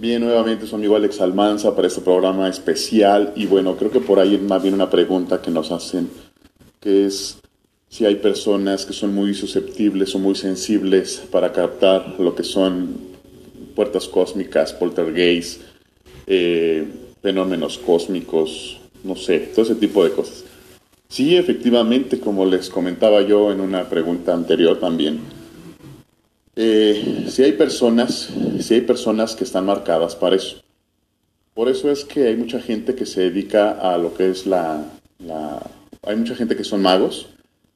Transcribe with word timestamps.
Bien, 0.00 0.22
nuevamente 0.22 0.64
su 0.64 0.76
amigo 0.76 0.94
Alex 0.94 1.20
Almanza 1.20 1.74
para 1.74 1.88
este 1.88 2.02
programa 2.02 2.48
especial 2.48 3.32
y 3.34 3.46
bueno, 3.46 3.76
creo 3.76 3.90
que 3.90 3.98
por 3.98 4.20
ahí 4.20 4.38
más 4.38 4.62
bien 4.62 4.74
una 4.74 4.88
pregunta 4.88 5.42
que 5.42 5.50
nos 5.50 5.72
hacen, 5.72 6.08
que 6.78 7.06
es 7.06 7.38
si 7.88 8.06
hay 8.06 8.14
personas 8.14 8.86
que 8.86 8.92
son 8.92 9.12
muy 9.12 9.34
susceptibles 9.34 10.14
o 10.14 10.20
muy 10.20 10.36
sensibles 10.36 11.20
para 11.32 11.52
captar 11.52 12.14
lo 12.20 12.36
que 12.36 12.44
son 12.44 12.96
puertas 13.74 14.06
cósmicas, 14.06 14.72
poltergeist, 14.72 15.62
eh, 16.28 16.86
fenómenos 17.20 17.76
cósmicos, 17.78 18.78
no 19.02 19.16
sé, 19.16 19.50
todo 19.52 19.64
ese 19.64 19.74
tipo 19.74 20.04
de 20.04 20.12
cosas. 20.12 20.44
Sí, 21.08 21.34
efectivamente, 21.34 22.20
como 22.20 22.46
les 22.46 22.70
comentaba 22.70 23.22
yo 23.22 23.50
en 23.50 23.60
una 23.60 23.88
pregunta 23.88 24.32
anterior 24.32 24.78
también, 24.78 25.18
eh, 26.60 27.26
si 27.28 27.44
hay 27.44 27.52
personas, 27.52 28.30
si 28.58 28.74
hay 28.74 28.80
personas 28.80 29.36
que 29.36 29.44
están 29.44 29.64
marcadas 29.64 30.16
para 30.16 30.34
eso. 30.34 30.60
Por 31.54 31.68
eso 31.68 31.88
es 31.88 32.04
que 32.04 32.26
hay 32.26 32.36
mucha 32.36 32.60
gente 32.60 32.96
que 32.96 33.06
se 33.06 33.20
dedica 33.20 33.70
a 33.70 33.96
lo 33.96 34.12
que 34.12 34.28
es 34.28 34.44
la, 34.44 34.84
la, 35.20 35.62
hay 36.02 36.16
mucha 36.16 36.34
gente 36.34 36.56
que 36.56 36.64
son 36.64 36.82
magos, 36.82 37.28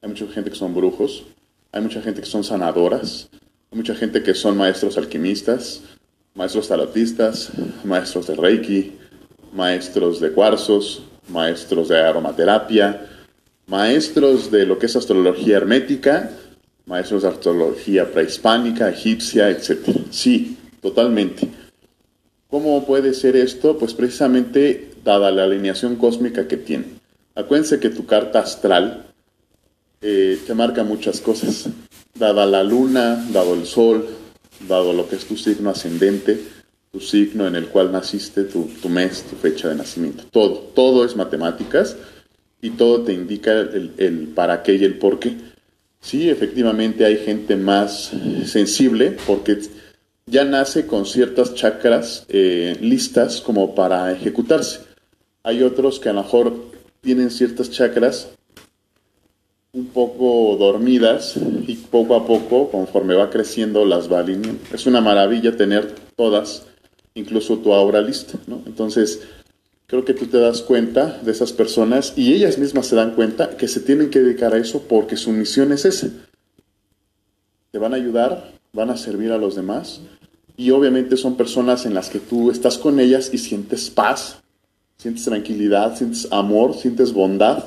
hay 0.00 0.08
mucha 0.10 0.28
gente 0.28 0.50
que 0.50 0.56
son 0.56 0.76
brujos, 0.76 1.24
hay 1.72 1.82
mucha 1.82 2.00
gente 2.00 2.20
que 2.20 2.28
son 2.28 2.44
sanadoras, 2.44 3.28
hay 3.72 3.78
mucha 3.78 3.96
gente 3.96 4.22
que 4.22 4.34
son 4.34 4.56
maestros 4.56 4.96
alquimistas, 4.96 5.82
maestros 6.36 6.68
tarotistas, 6.68 7.50
maestros 7.82 8.28
de 8.28 8.36
Reiki, 8.36 8.92
maestros 9.52 10.20
de 10.20 10.30
cuarzos, 10.30 11.02
maestros 11.28 11.88
de 11.88 11.98
aromaterapia, 11.98 13.08
maestros 13.66 14.52
de 14.52 14.66
lo 14.66 14.78
que 14.78 14.86
es 14.86 14.94
astrología 14.94 15.56
hermética, 15.56 16.30
maestros 16.88 17.22
de 17.22 17.28
astrología 17.28 18.10
prehispánica, 18.10 18.88
egipcia, 18.88 19.50
etc. 19.50 19.88
Sí, 20.10 20.56
totalmente. 20.80 21.48
¿Cómo 22.48 22.86
puede 22.86 23.12
ser 23.12 23.36
esto? 23.36 23.78
Pues 23.78 23.92
precisamente 23.92 24.90
dada 25.04 25.30
la 25.30 25.44
alineación 25.44 25.96
cósmica 25.96 26.48
que 26.48 26.56
tiene. 26.56 26.86
Acuérdense 27.34 27.78
que 27.78 27.90
tu 27.90 28.06
carta 28.06 28.40
astral 28.40 29.06
eh, 30.00 30.38
te 30.46 30.54
marca 30.54 30.82
muchas 30.82 31.20
cosas. 31.20 31.68
Dada 32.14 32.46
la 32.46 32.64
luna, 32.64 33.22
dado 33.32 33.54
el 33.54 33.66
sol, 33.66 34.08
dado 34.66 34.94
lo 34.94 35.08
que 35.08 35.16
es 35.16 35.26
tu 35.26 35.36
signo 35.36 35.70
ascendente, 35.70 36.40
tu 36.90 37.00
signo 37.00 37.46
en 37.46 37.54
el 37.54 37.68
cual 37.68 37.92
naciste, 37.92 38.44
tu, 38.44 38.66
mes, 38.88 39.24
tu 39.24 39.36
fecha 39.36 39.68
de 39.68 39.74
nacimiento. 39.74 40.24
Todo, 40.30 40.54
todo 40.74 41.04
es 41.04 41.16
matemáticas 41.16 41.96
y 42.62 42.70
todo 42.70 43.02
te 43.02 43.12
indica 43.12 43.52
el, 43.52 43.92
el 43.98 44.28
para 44.28 44.62
qué 44.62 44.74
y 44.76 44.84
el 44.84 44.98
por 44.98 45.18
qué. 45.18 45.36
Sí, 46.00 46.30
efectivamente 46.30 47.04
hay 47.04 47.16
gente 47.18 47.56
más 47.56 48.12
sensible 48.46 49.16
porque 49.26 49.58
ya 50.26 50.44
nace 50.44 50.86
con 50.86 51.06
ciertas 51.06 51.54
chakras 51.54 52.24
eh, 52.28 52.76
listas 52.80 53.40
como 53.40 53.74
para 53.74 54.12
ejecutarse. 54.12 54.80
Hay 55.42 55.62
otros 55.62 55.98
que 55.98 56.08
a 56.08 56.12
lo 56.12 56.22
mejor 56.22 56.54
tienen 57.00 57.30
ciertas 57.30 57.70
chakras 57.70 58.28
un 59.72 59.86
poco 59.86 60.56
dormidas 60.58 61.34
y 61.66 61.76
poco 61.76 62.16
a 62.16 62.26
poco, 62.26 62.70
conforme 62.70 63.14
va 63.14 63.30
creciendo, 63.30 63.84
las 63.84 64.10
va 64.10 64.20
alineando. 64.20 64.60
Es 64.72 64.86
una 64.86 65.00
maravilla 65.00 65.56
tener 65.56 65.94
todas, 66.16 66.66
incluso 67.14 67.58
tu 67.58 67.72
aura 67.72 68.00
lista, 68.00 68.38
¿no? 68.46 68.62
Entonces, 68.66 69.20
creo 69.88 70.04
que 70.04 70.14
tú 70.14 70.26
te 70.26 70.38
das 70.38 70.60
cuenta 70.60 71.18
de 71.22 71.32
esas 71.32 71.52
personas 71.52 72.12
y 72.14 72.34
ellas 72.34 72.58
mismas 72.58 72.86
se 72.86 72.94
dan 72.94 73.14
cuenta 73.14 73.56
que 73.56 73.66
se 73.66 73.80
tienen 73.80 74.10
que 74.10 74.20
dedicar 74.20 74.52
a 74.52 74.58
eso 74.58 74.82
porque 74.86 75.16
su 75.16 75.32
misión 75.32 75.72
es 75.72 75.86
esa. 75.86 76.10
Te 77.72 77.78
van 77.78 77.94
a 77.94 77.96
ayudar, 77.96 78.52
van 78.72 78.90
a 78.90 78.98
servir 78.98 79.32
a 79.32 79.38
los 79.38 79.56
demás 79.56 80.00
y 80.58 80.70
obviamente 80.72 81.16
son 81.16 81.36
personas 81.36 81.86
en 81.86 81.94
las 81.94 82.10
que 82.10 82.20
tú 82.20 82.50
estás 82.50 82.76
con 82.76 83.00
ellas 83.00 83.30
y 83.32 83.38
sientes 83.38 83.88
paz, 83.88 84.40
sientes 84.98 85.24
tranquilidad, 85.24 85.96
sientes 85.96 86.28
amor, 86.30 86.74
sientes 86.76 87.14
bondad 87.14 87.64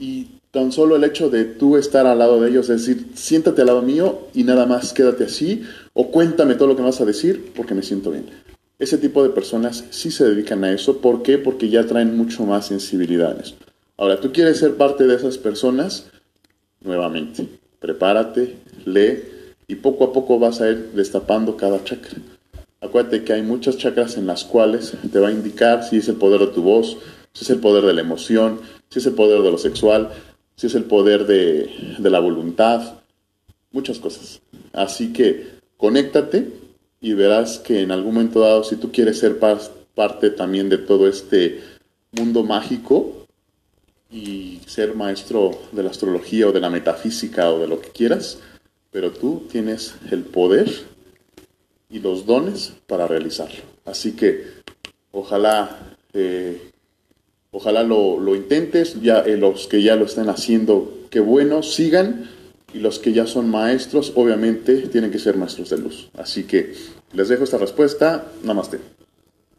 y 0.00 0.26
tan 0.50 0.72
solo 0.72 0.96
el 0.96 1.04
hecho 1.04 1.30
de 1.30 1.44
tú 1.44 1.76
estar 1.76 2.06
al 2.06 2.18
lado 2.18 2.40
de 2.40 2.50
ellos, 2.50 2.68
es 2.68 2.84
decir, 2.84 3.10
siéntate 3.14 3.60
al 3.60 3.68
lado 3.68 3.82
mío 3.82 4.26
y 4.34 4.42
nada 4.42 4.66
más 4.66 4.92
quédate 4.92 5.24
así 5.24 5.62
o 5.92 6.10
cuéntame 6.10 6.56
todo 6.56 6.66
lo 6.66 6.74
que 6.74 6.82
me 6.82 6.88
vas 6.88 7.00
a 7.00 7.04
decir 7.04 7.52
porque 7.54 7.74
me 7.74 7.84
siento 7.84 8.10
bien. 8.10 8.45
Ese 8.78 8.98
tipo 8.98 9.22
de 9.22 9.30
personas 9.30 9.84
sí 9.90 10.10
se 10.10 10.24
dedican 10.24 10.62
a 10.64 10.72
eso. 10.72 10.98
¿Por 10.98 11.22
qué? 11.22 11.38
Porque 11.38 11.70
ya 11.70 11.86
traen 11.86 12.16
mucho 12.16 12.44
más 12.44 12.66
sensibilidades. 12.66 13.54
Ahora, 13.96 14.20
tú 14.20 14.32
quieres 14.32 14.58
ser 14.58 14.76
parte 14.76 15.06
de 15.06 15.14
esas 15.14 15.38
personas, 15.38 16.10
nuevamente, 16.82 17.48
prepárate, 17.80 18.56
lee 18.84 19.22
y 19.66 19.76
poco 19.76 20.04
a 20.04 20.12
poco 20.12 20.38
vas 20.38 20.60
a 20.60 20.68
ir 20.68 20.90
destapando 20.92 21.56
cada 21.56 21.82
chakra. 21.82 22.18
Acuérdate 22.82 23.24
que 23.24 23.32
hay 23.32 23.42
muchas 23.42 23.78
chakras 23.78 24.18
en 24.18 24.26
las 24.26 24.44
cuales 24.44 24.92
te 25.10 25.18
va 25.18 25.28
a 25.28 25.32
indicar 25.32 25.82
si 25.82 25.96
es 25.96 26.08
el 26.08 26.16
poder 26.16 26.40
de 26.40 26.48
tu 26.48 26.62
voz, 26.62 26.98
si 27.32 27.44
es 27.44 27.50
el 27.50 27.58
poder 27.58 27.84
de 27.84 27.94
la 27.94 28.02
emoción, 28.02 28.60
si 28.90 28.98
es 28.98 29.06
el 29.06 29.14
poder 29.14 29.40
de 29.40 29.50
lo 29.50 29.58
sexual, 29.58 30.10
si 30.54 30.66
es 30.66 30.74
el 30.74 30.84
poder 30.84 31.26
de, 31.26 31.96
de 31.98 32.10
la 32.10 32.20
voluntad, 32.20 32.98
muchas 33.72 33.98
cosas. 33.98 34.42
Así 34.74 35.14
que 35.14 35.46
conéctate 35.78 36.65
y 37.06 37.14
verás 37.14 37.60
que 37.60 37.82
en 37.82 37.92
algún 37.92 38.14
momento 38.14 38.40
dado, 38.40 38.64
si 38.64 38.74
tú 38.74 38.90
quieres 38.90 39.20
ser 39.20 39.38
parte 39.38 40.30
también 40.30 40.68
de 40.68 40.76
todo 40.76 41.06
este 41.06 41.60
mundo 42.10 42.42
mágico 42.42 43.28
y 44.10 44.58
ser 44.66 44.96
maestro 44.96 45.52
de 45.70 45.84
la 45.84 45.90
astrología 45.90 46.48
o 46.48 46.52
de 46.52 46.58
la 46.58 46.68
metafísica 46.68 47.52
o 47.52 47.60
de 47.60 47.68
lo 47.68 47.80
que 47.80 47.90
quieras, 47.90 48.40
pero 48.90 49.12
tú 49.12 49.44
tienes 49.48 49.94
el 50.10 50.24
poder 50.24 50.68
y 51.88 52.00
los 52.00 52.26
dones 52.26 52.72
para 52.88 53.06
realizarlo. 53.06 53.62
Así 53.84 54.16
que 54.16 54.42
ojalá, 55.12 55.96
eh, 56.12 56.72
ojalá 57.52 57.84
lo, 57.84 58.34
intentes, 58.34 59.00
ya 59.00 59.20
eh, 59.20 59.36
los 59.36 59.68
que 59.68 59.80
ya 59.80 59.94
lo 59.94 60.06
están 60.06 60.28
haciendo, 60.28 61.06
qué 61.10 61.20
bueno, 61.20 61.62
sigan 61.62 62.28
y 62.72 62.78
los 62.78 62.98
que 62.98 63.12
ya 63.12 63.26
son 63.26 63.48
maestros, 63.50 64.12
obviamente, 64.16 64.88
tienen 64.88 65.10
que 65.10 65.18
ser 65.18 65.36
maestros 65.36 65.70
de 65.70 65.78
luz. 65.78 66.10
Así 66.16 66.44
que 66.44 66.74
les 67.12 67.28
dejo 67.28 67.44
esta 67.44 67.58
respuesta. 67.58 68.26
Namaste. 68.42 68.80